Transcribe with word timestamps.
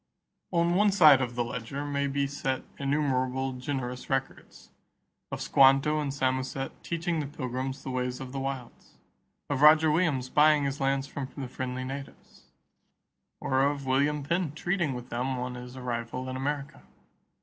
On 0.51 0.73
one 0.73 0.91
side 0.91 1.21
of 1.21 1.35
the 1.35 1.43
ledger 1.43 1.85
may 1.85 2.07
be 2.07 2.25
set 2.25 2.63
innumerable 2.79 3.53
generous 3.53 4.09
records 4.09 4.71
of 5.31 5.41
Squanto 5.43 5.99
and 5.99 6.11
Samoset 6.11 6.71
teaching 6.83 7.19
the 7.19 7.27
Pilgrims 7.27 7.83
the 7.83 7.91
ways 7.91 8.19
of 8.19 8.31
the 8.31 8.39
wilds; 8.39 8.97
of 9.47 9.61
Roger 9.61 9.91
Williams 9.91 10.27
buying 10.27 10.63
his 10.63 10.81
lands 10.81 11.05
from 11.05 11.29
the 11.37 11.47
friendly 11.47 11.83
natives; 11.83 12.45
or 13.39 13.61
of 13.61 13.85
William 13.85 14.23
Penn 14.23 14.53
treating 14.53 14.95
with 14.95 15.09
them 15.09 15.37
on 15.37 15.53
his 15.53 15.77
arrival 15.77 16.27
in 16.27 16.35
America. 16.35 16.81